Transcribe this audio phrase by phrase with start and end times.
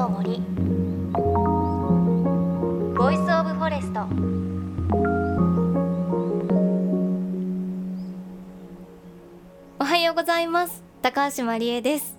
[0.00, 0.40] の森
[2.96, 4.00] Voice of Forest
[9.78, 10.82] おはようございます。
[11.02, 12.16] 高橋万里恵です。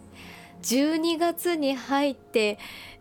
[0.61, 2.59] 12月に入って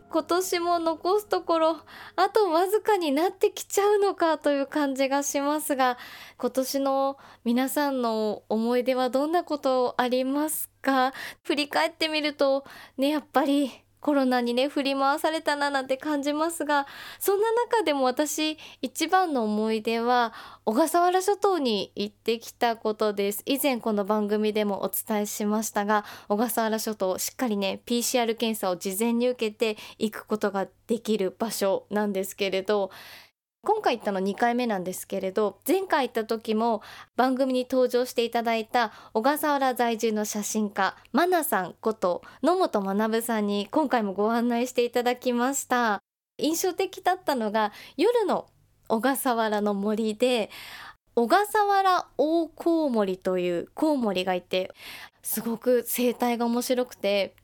[0.09, 1.77] 今年も残すところ
[2.15, 5.99] あとわずかになってきちゃうのかという感じがしますが
[6.39, 11.13] 今年の皆さんの思い出はどんなことありますか？
[11.43, 12.65] 振り返ってみると
[12.97, 16.87] ねやっぱりコロナにね振り回されたななんて感じますが
[17.19, 20.33] そんな中でも私一番の思い出は
[20.65, 23.43] 小笠原諸島に行ってきたことです。
[23.45, 32.91] 以前この番組でもお伝えしましたが小笠原諸島しっかりね PCR 検査を事前に受けて行くことができる場所なんですけれど
[33.63, 36.81] 今回行ったの2回目なんですけれど前回行った時も
[37.15, 46.01] 番組に登場していただいた小笠原在住の写真家マナさんこと野本学さんに今回もご案内していただきました。
[46.39, 48.47] 印象的だったのが夜の
[48.87, 50.49] 小笠原の森で
[51.15, 54.71] 小笠原大コウモリというコウモリがいて
[55.21, 57.35] すごく生態が面白くて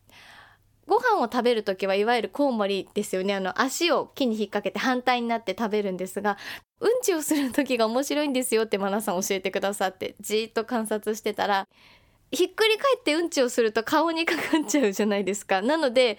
[0.88, 3.36] ご飯を食べる時はいわゆるコウモリですよね。
[3.36, 6.38] あの足を木に引っ掛けて反対になって食べるんですが
[6.80, 11.68] うんちをする時が面白いんですよってマナさん教えてくださってじーっと観察してたら
[12.32, 15.62] ひっくり返ってうんちをすると顔にかかっちゃうじゃないですか。
[15.62, 16.18] なので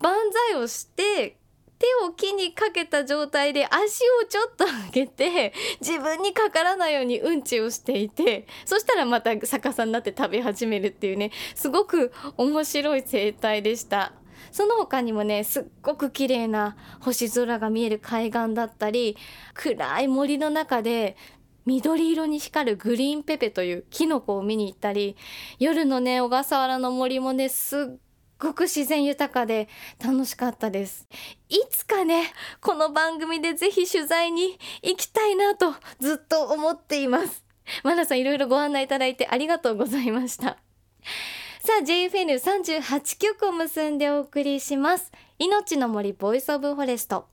[0.00, 0.14] 万
[0.50, 1.36] 歳をして
[1.78, 14.12] 手を木にかけた状態で足をちょっと上げて 自分にかからないようにうんちをしていてそしたらまた逆さになって食べ始めるっていうねすごく面白い生態でした。
[14.52, 19.16] その他にもねすっごく綺麗な星空が見える海岸だったり
[19.54, 21.16] 暗い森の中で
[21.66, 25.16] 緑色に光るグリーンペペというキノコを見に行ったり
[25.58, 28.05] 夜のね小笠原の森もねすっ
[28.38, 29.68] ごく自然豊かで
[30.02, 31.06] 楽しかったです。
[31.48, 37.44] いつかねこの番組でぜひ取材に行きたいなとずっと思っています。
[37.82, 40.58] マナさんいろいろご案内いただいてありがとうございました。
[41.60, 45.10] さあ JFN38 曲を結んでお送りします。
[45.38, 47.26] 命の森 Voice of Forest。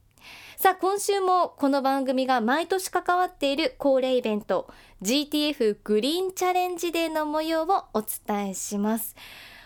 [0.58, 4.72] さあ今週もこの番組が毎年関わっている恒例イベント
[5.02, 9.16] GTF グリーンチャレンジデーの模様をお伝えします。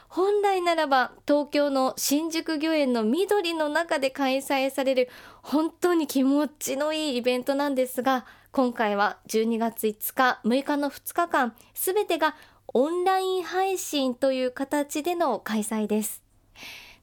[0.07, 5.09] 本来ならば東京の新宿御苑の緑の中で開催される
[5.41, 12.35] 本当に気持ちのいいイベントなんですが今回は12月5日6日の2日間すべてが
[12.73, 16.23] オンライン配信という形での開催です。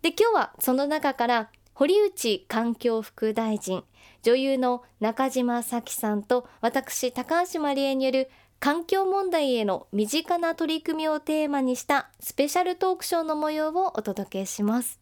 [0.02, 3.84] で今日はその中から堀内環境副大臣
[4.22, 15.00] 女優の中島咲さんと私高橋万里恵による環境問題への身近な取り組みをテーマにしたスペシャルトークショーの模様をお届けします。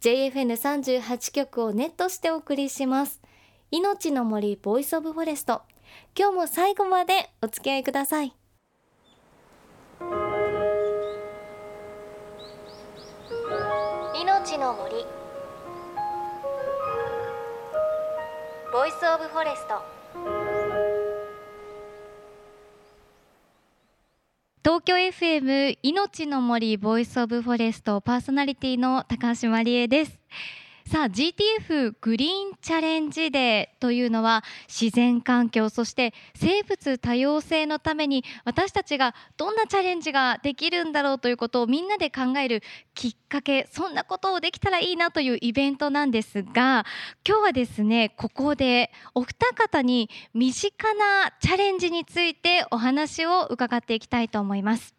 [0.00, 3.20] JFN38 局をネットしてお送りします。
[3.70, 5.62] 命の森 Voice of Forest。
[6.16, 8.32] 今日も最後までお付き合いください。
[14.14, 15.04] 命の森
[18.72, 19.97] Voice of Forest。
[24.64, 30.17] 東京 FM 命の森 Voice of Forest パーソナリティの高橋万里恵です。
[30.88, 42.62] さあ GTF グリーンチャレンジデーというのは自然環境そして生物多様性のために私たちがどんなチャレンジができるんだろうということをみんなで考える
[42.94, 46.86] きっかけそんなことをできたらいいなというイベントなんですが
[47.22, 54.94] 今日はですねここでお二方に身近なチャレンジについてお話を伺っていきたいと思います。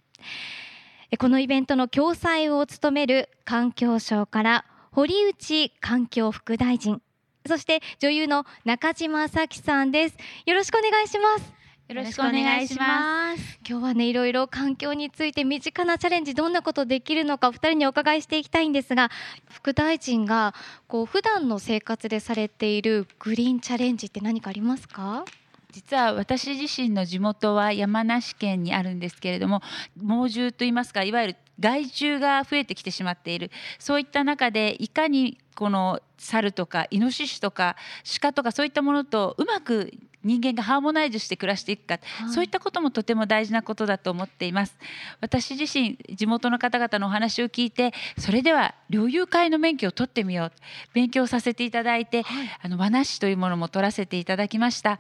[1.17, 7.01] このイベントの共催を務める環境省から堀内環境副大臣。
[7.47, 10.17] そして女優の中島咲さんです。
[10.45, 11.53] よろしくお願いします。
[11.87, 13.59] よろしくお願いします。
[13.67, 19.09] 今日はねいろいろ環境について身近なチャレンジどんなことできるのかお二人にお伺いしていきたいんですが
[19.49, 20.53] 副大臣が
[20.87, 25.25] こう普段の生活でされているグリーンチャレンジって何かありますか？
[25.71, 29.61] 実は私自身の地元は山梨県にあるんですけれども
[29.95, 33.51] 猛獣といいますかいわゆる害獣が増えてきてしまっている。
[33.79, 37.75] そういった中でいかにこの猿とかイノシシとか
[38.21, 39.91] 鹿とかそういったものとうまく
[40.23, 44.75] 人間がハーモナイズして暮らしていくか、はい、そういったこともとても大事なことだと思っています。
[45.21, 50.51] 私自身地元の方々のお話を聞いてそれでは猟友会の免許を取ってみよう。
[50.93, 54.99] 勉強させていただいて、はい、あの和なしというものも取らせていただきました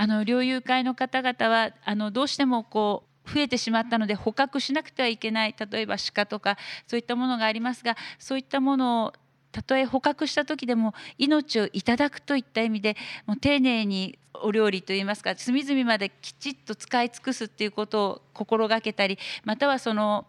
[0.00, 6.56] あの猟友会の方々はあのどうしてもこう増えてしまったので捕獲しなくてはいけない例えば鹿とか
[6.86, 9.12] そういったものがありますがそういったものを
[9.50, 12.96] たとえ捕獲した時でも命をいただくといった意味で
[13.26, 20.28] もう丁寧にお料理といいますか隅々まできちっと使い尽くすっていうことを心がけたりまたはその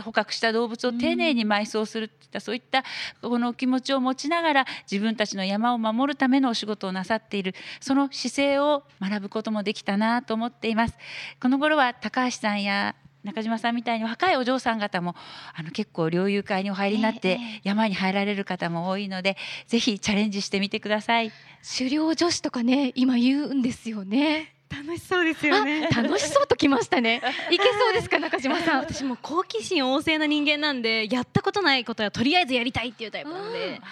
[0.00, 2.84] 捕獲した動物を丁寧に埋葬するっていった、そういった
[3.22, 10.94] この気持ちを持ちながら自分たちの山を守るためのお仕事をなさっているその姿勢を学ぶこともできたなと思っています。
[11.40, 15.14] この頃は高橋さんや中島さんみたいに若いお嬢さん方も
[15.54, 21.32] あの結構猟友会にお入りになって山に入られる方も多いので、えー、ぜひチャレンジしてみてください。
[21.78, 24.54] 狩猟女子とかね今言うんですよね
[24.88, 25.86] 楽しそうですよね。
[25.88, 27.20] 楽しそうときましたね。
[27.52, 28.78] いけそうですか中島さん。
[28.80, 33.82] 私も好奇心旺盛な人間なんでやったことないことはとりあえずやりたいっていうタイプなんで。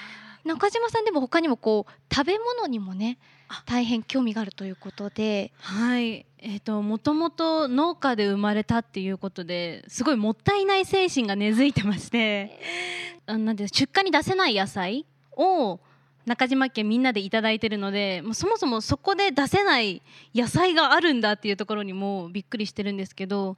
[0.44, 3.19] 中島さんでも他にもこう食べ物にもね
[3.66, 5.52] 大変興味があるということで。
[5.60, 6.25] はい。
[6.38, 12.58] えーと、もともと農家で生まれたっていうことですごいもったいない精神が根付いてまして、
[13.26, 15.04] あなんで出荷に出せない野菜
[15.37, 15.81] を
[16.26, 20.02] 中島家みんなで頂いてるのでもうそもそもそこで出せない
[20.34, 23.56] 野菜があるんだっていうところにもびっくりしてるんですけど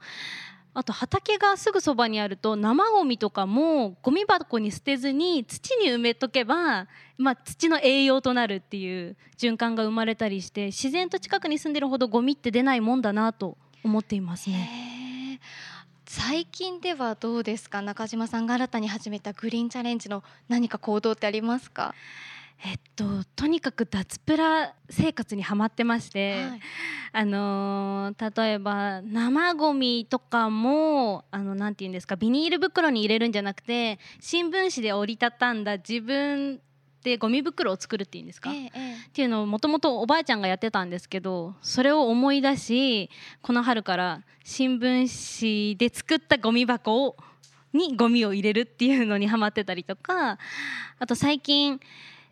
[0.75, 6.87] あと畑がすぐそばにあると生ゴミとかもゴミ箱に捨てずに土に埋めとけば、
[7.17, 15.41] まあ、土の栄養となるっていう循環が生まれたりして自然と近くに住んでるほどゴミって出ないもんだなと思っていますね。
[16.05, 17.81] 最近ではどうですか？
[17.81, 21.93] 中島さんが新たに始めたグリーンチャレンジの何か行動ってありますか？
[22.65, 26.59] えっと、とにかく脱プラ生活にはまってまして、はい、
[27.13, 36.59] あのー、例えば生ごみとかもあのなんて言うんですかビニール袋に入れるんじゃなくて新聞紙で折りたたんだ自分
[37.01, 38.71] でゴミ袋を作るっていうんですか、ええ、っ
[39.13, 43.09] ていうのをもともとおばあちゃんがやってたんですけどそれを思い出し
[43.41, 47.15] この春から新聞紙で作ったゴミ箱を
[47.71, 50.39] にゴミを入れるっていうのにハマってたりとか
[50.97, 51.79] あと最近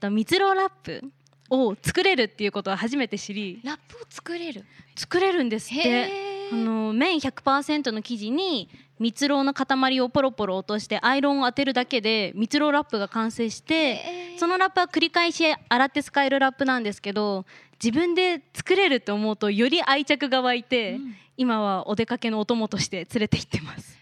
[0.09, 1.03] 蜜ろうラップ
[1.49, 4.65] を作れるっていうことは初めて知りラップを作れる？
[4.95, 6.37] 作れるんですって。
[6.49, 17.45] あの綿100%の生地に蜜ろうの塊をポロポロ落としてアイロンを当てるだけで蜜ろうラップが完成してそのラップは繰り返し洗って使えるラップなんですけど
[17.83, 23.97] 自分で作れるって思うとより愛着が湧いて、うん、今はお出かけのお供として連れて行ってます。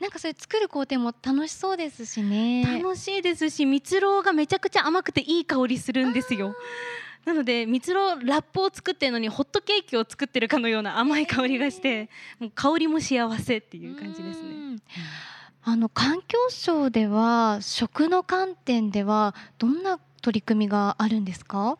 [0.00, 2.64] なんかそれ作る工程も楽しそうですしね。
[2.82, 6.54] 楽しいですし蜜ろうがめちゃくちゃ甘くていい香りするんですよ。
[7.24, 12.08] なので蜜ろうラップを作ってるのにホットケーキを作ってるかのような甘い香りがして
[12.38, 14.78] もう香りも幸せっていう感じですね。
[15.62, 21.76] あの環境省では食の観点ではどんな取り組みがあるんですか？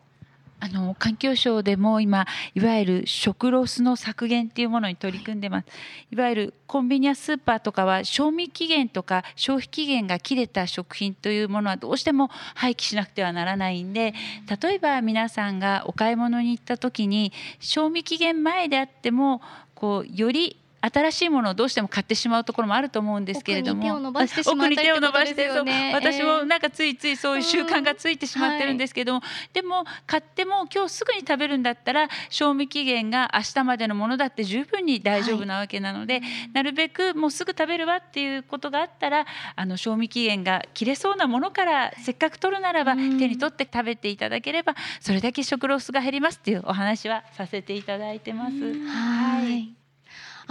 [0.61, 5.67] あの環境省でも今いわゆる食ロスの削減っていうものに取り組んでます。
[6.11, 14.13] いわゆるコンビニやスーパーとかは賞味期限とか消費期限が切れた食品というものはどうしても廃棄しなくてはならないんで
[14.61, 19.41] 例えば皆さんがお買い物に行った時に賞味期限前であっても
[19.73, 23.81] こうより新しいものをどうしても買ってしまうところもあると思うんですけれども。
[23.81, 25.49] 奥に手を伸ばして
[25.93, 48.53] 私もなんかついついそういう習慣がついてしまってるんですけども、うんはい、でも買っても今日すぐに食べるんだったら賞味期限が明日までのものだって十分に大丈夫なわけなので、はい、なるべくもうすぐ食べるわっていうことがあったらあの賞味期限が切れそうなものからせっかく取るならば手に取って食べていただければそれだけ食ロスが減りますっていうお話はさせていただいてます。
[48.85, 49.78] はい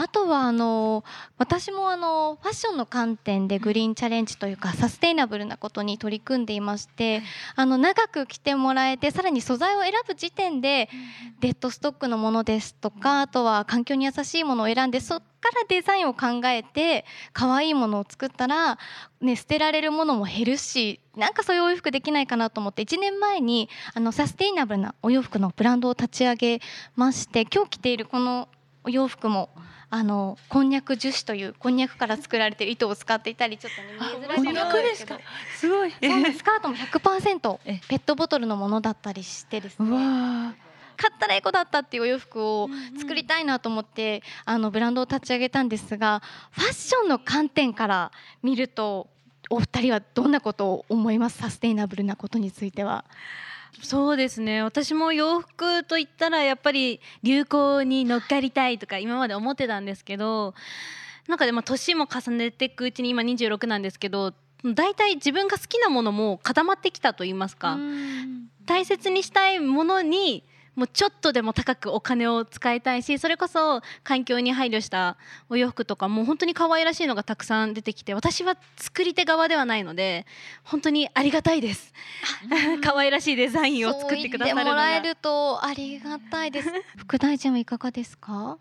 [0.01, 1.03] あとはあの
[1.39, 7.21] 私もあのファッションの観点でグリーンチャレンジというかサステイナブルなことに取り組んでいまして
[7.57, 10.89] あの長く着てもらえてさらに素材を選ぶ時点で
[11.41, 18.79] デッドストックのものですとかあとは環境に優しいものを選んでそっからデザインを考えて可愛いものを作ったら、
[19.21, 26.61] ね、捨てられるものも減るしなんかそういうお洋服できないかなと思って1年前にあのサステイナブルなお洋服のブランドを立ち上げ
[26.95, 28.49] まして今日着ているこの
[28.85, 29.51] お洋服も
[29.91, 34.97] あのこんにゃく樹脂というこんにゃくから作られている糸を使っていたりちょっと、ね、見えづらいんで
[35.57, 35.91] すごい。
[35.91, 39.89] スカートも100%ペットボトルのものだったりしてですね。
[40.97, 42.69] 買ったらエコだったっていうお洋服を
[42.99, 48.11] 作りたいなと思って、あのブランドを立ち上げたんですがファッションの観点から
[48.43, 49.07] 見ると
[49.49, 51.39] お二人はどんなことを思います？
[51.39, 53.05] サステイナブルなことについては。
[53.83, 54.63] そうですね。
[54.63, 60.55] 私も洋服といったらやっぱり流行に乗っかりたいとか今まで思ってたんですけど
[61.29, 64.33] なんかでも年も重ねていくうちに今26なんですけど
[64.65, 67.79] 大体自分が好きなものも固まってきたと言いますか
[68.67, 70.45] 大切にしたいものに
[70.79, 75.17] もうちょっとでも高くお金を使いたいしそれこそ環境に配慮した
[75.51, 80.25] お洋服とかも本当に可愛らしいのがたくさん出てきて私は作り手側ではないので
[80.63, 81.93] 本当にありがたいです。
[82.85, 86.71] 可愛らしいデザインを作ってくださるのそう言ってもらえがるとありがたいです。
[86.97, 88.57] 副大臣はいかがですか？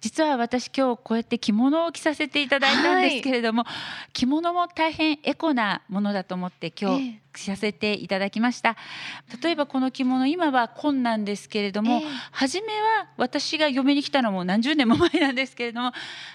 [0.00, 3.66] 実は私今日こうやって着物を着させていただいたんですけれども、
[4.14, 7.27] 着物も大変エコなものだと思って今日、ええ。
[7.27, 8.76] 着させていただきました。
[9.42, 12.02] 例えばこの着物今は紺なんですけれども、ええ。
[12.32, 15.92] 初めは私が嫁に来たのも何十年も前なんですけれども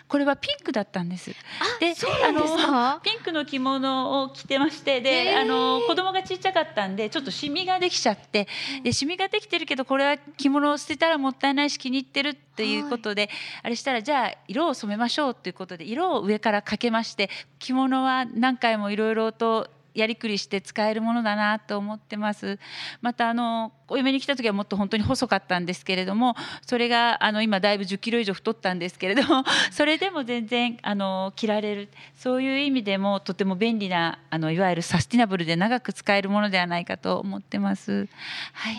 [0.07, 1.31] これはピンクだったんです。
[1.79, 3.01] でそうなんですか？
[3.03, 8.47] ピンクの着物を着てましてで、へーあの子供がちっちゃかったんでちょっとシミができちゃって
[8.83, 13.29] でシミができてるけどこれは着物を捨てたらもったいないし気に入ってるっていうことで、
[13.63, 22.59] あれしたらじゃあ色を染めましょうということで色を上からかけまして着物は何回もいろいろとやりくりして使えるものだなと思ってます。
[23.01, 26.35] またあのお嫁に来た時はもっと本当に細かったんですけれども
[26.65, 31.89] それがあの今だいぶ10キロ以上太ったんですけれども それでも全然あの着られる。
[32.15, 38.07] そういう意味でもとても便利なあのいわゆるサスティナブルで長く使えるものではないかと思ってます。
[38.53, 38.77] はい、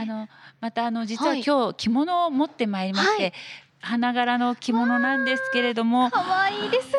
[0.00, 0.28] あの
[0.60, 1.42] またあの実ははい。
[1.42, 3.32] 今日着物を持ってまいりまして、はい。
[3.80, 6.10] 花柄の着物なんですけれども。
[6.10, 6.98] 可愛いですね。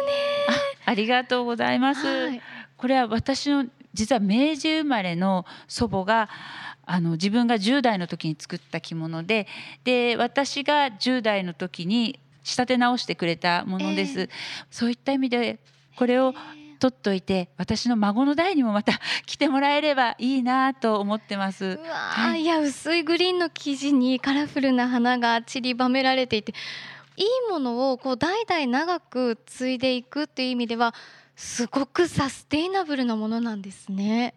[0.86, 2.06] あありがとうございます。
[2.06, 2.42] はい
[2.84, 6.28] これは私の実は明治生まれの祖母が
[6.86, 9.48] あの自分が10代の時に作った着物で
[9.86, 14.30] で私が10代の時に仕立て直してくれたものです、え
[14.70, 15.60] そういった意味で
[15.96, 16.34] これを
[16.82, 21.64] 取っといて私の孫の代にもまた 着てもらえればいいなと思ってます。
[21.64, 22.42] うわー、はい。
[22.42, 26.54] い、や薄いグリーンの生地にカラフルな花が散りばめられていて
[27.16, 30.94] いいものをこう代々長く継いでいくっていう意味では
[31.36, 34.36] すごくサステイナブルなものなんですね。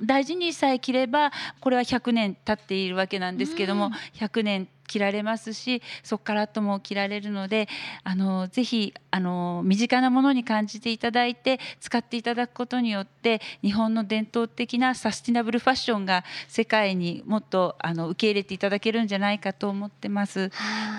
[0.00, 7.68] 大事にさえ着ればこれは100年経っているわけなんですけども、うん100年着られますしそこから後も着られるので
[8.02, 20.50] あのぜひあの身近なものに感じていただいて使っていただくことによって日本の伝統的なサスティナブルファッションが世界にもっとあの受け入れていただけるんじゃないかと思ってます。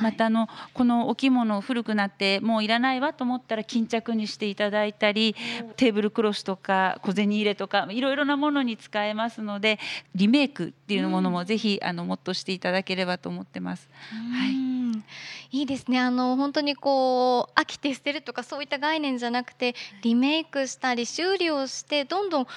[0.01, 5.35] またあのこのお着物古くなってもういらないわと思ったら巾着にしていただいたり
[5.77, 9.79] テーブルクロスとか小銭入れとかいろいろなものに使えますので
[10.15, 13.74] リメイクっていうものもぜひあのもっとしていただければと思ってます。
[13.75, 15.03] はいうん
[15.51, 22.47] いいですねあの本当にこう飽きて捨てるとかそういった概念じゃなくてリメイクしたり修理をしてどんどん100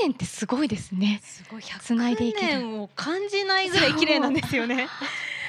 [0.00, 1.20] 年ってすごいですね。
[1.24, 4.86] すごい繋いでいける100年を感じないぐらい綺麗なんですよね。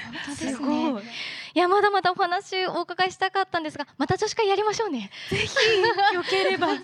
[0.05, 0.89] 本当ですね。
[0.91, 1.57] い。
[1.57, 5.09] いやまだまだお話をお伺いしたかったんですがまた女子会やりましょうね。
[5.29, 5.55] ぜひ
[6.13, 6.67] 良ければ。
[6.77, 6.83] ぜ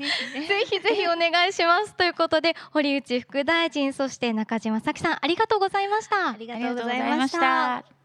[0.66, 6.30] ひぜひお願いしますということで堀内副大臣そして中島咲さんありがとうございました。
[6.30, 8.02] ありがとうございました。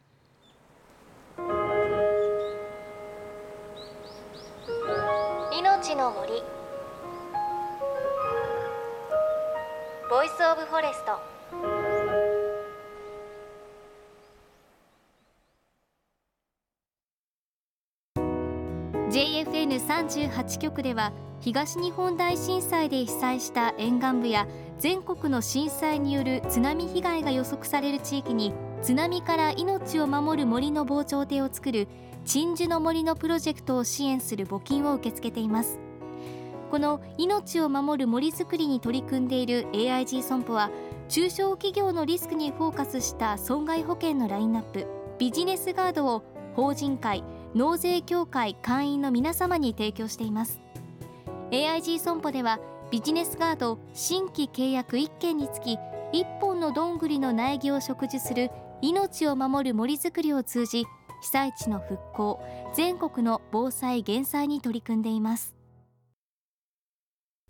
[5.53, 6.43] 命の森。
[10.11, 11.21] Voice of Forest。
[19.11, 28.53] JFN38 局では東日本大震災で被災した沿岸部や全国の震災による津波被害が予測される地域に
[28.83, 31.89] 津波から命を守る森の防潮堤を作る
[32.25, 35.79] 鎮守の森のプロジェクトを支援する募金を受け付けています。
[36.71, 40.71] この命を守る森づくりに取り組んでいる AIG 損保は
[41.09, 44.87] 中小企業のリスクにフォーカスした損害保険のラインナップ
[45.19, 46.23] ビジネスガードを
[46.55, 50.61] 法人会納税協会会員の皆様に提供しています。
[51.51, 55.79] AIG 損保ではビジネスガード新規契約1件につき
[56.13, 60.85] 1本のどんぐりの苗木を植樹する命を守る森づくりを通じ
[61.21, 62.41] 被災地の復興
[62.75, 65.55] 全国の防災減災に取り組んでいます。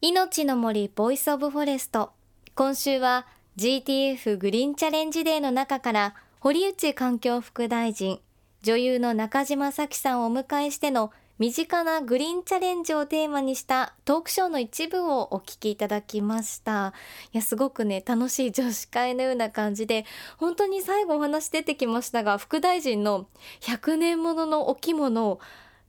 [0.01, 2.13] 命の森 Voice of Forest。
[2.55, 8.21] 今週は GTF グリーンチャレンジデーの中から堀内環境副大臣
[8.63, 16.93] 女優の中島咲さんをお迎えしての身近なグリーンチャレンジをテーマにしたトークショーの一部をお聞きいただきました。
[17.33, 20.05] いやすごくね楽しい女子会のような感じで
[20.37, 23.29] 本当に最後お話出てきましたが副大臣の
[23.61, 25.39] 100年もののお着物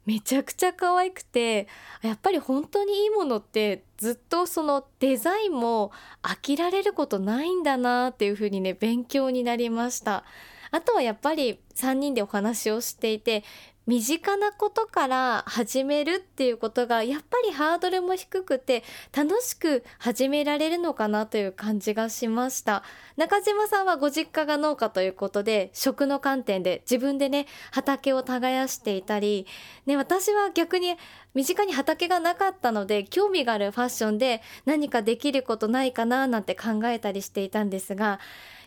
[0.06, 1.68] めちゃくちゃ可愛くて
[2.04, 5.92] やっぱり本当にいいものってずっとそのデザインも
[6.22, 10.26] 飽きられることないんだなっていう風にね勉強になりました。
[10.72, 13.44] あとはやっぱり3人でお話をしていて
[13.90, 18.84] 身近なことから始めるっていうことがやっぱりハードルも低くて
[19.18, 22.84] 楽しく始められるのかなという感じがしました。
[23.18, 29.48] 中島さんはご実家が農家ということで食の観点で自分でね畑を耕していたり、
[29.88, 30.96] ね、私は逆に
[31.36, 38.20] 身近に畑がなかったので興味があるファッションで何かできることないかななんて考えたりしていたんですが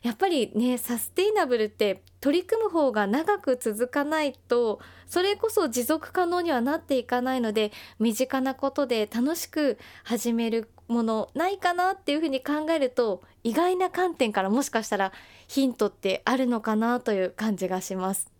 [0.03, 15.13] やっぱりねサステイナブルって取り組む方が長く続かないとそれこそ持続可能にはなっていかないので身近なことで楽しく始めるものないかなっていうふうに考えると意外な観点からもしかしたら
[15.49, 18.31] ヒントってあるのかなという感じがします。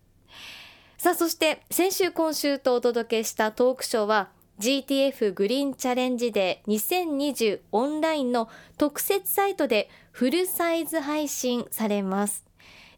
[1.03, 4.29] さあそして先週今週とお届けしたトークショーは
[4.59, 12.45] GTF グリーンチャレンジデー2020オンラインの特設サイトでフルサイズ配信されます。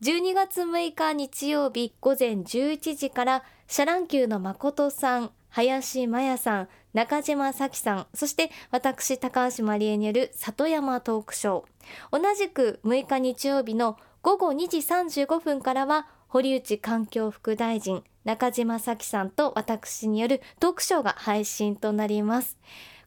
[0.03, 12.19] 12月6日日曜日午前11時からシャ乱Qのまことさん、林真也さん、中島咲さん、そして私高橋まりえによる里山トークショー。
[12.21, 22.57] 同じく6日日曜日の午後2時35分からは堀内環境副大臣中島咲さんと私によるトークショーが配信となります。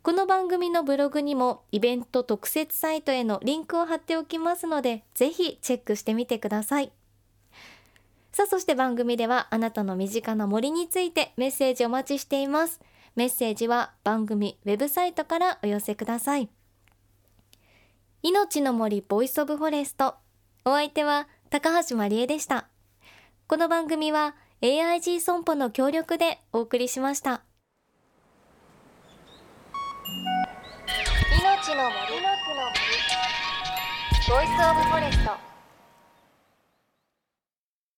[0.03, 6.91] この番組のブログにもイベント特設サイトへのリンクを貼っておきますのでぜひチェックしてみてください。
[8.33, 12.81] さあそして番組ではあなたの身近な森についてメッセージお待ちしています。
[13.15, 16.49] メッセージは番組ウェブサイトからお寄せください。
[18.23, 20.15] いのちの森 Voice of Forest。
[20.65, 22.69] お相手は高橋まりえでした。
[23.51, 27.41] この番組は AIG 損保の協力でお送りしました。
[31.33, 31.97] いのちの森。
[31.97, 32.79] の木の森。
[34.29, 35.48] Voice of Forest。